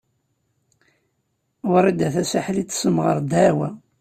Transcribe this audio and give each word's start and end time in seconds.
Wrida 1.73 2.07
Tasaḥlit 2.15 2.69
tessemɣer 2.69 3.17
ddeɛwa. 3.21 3.69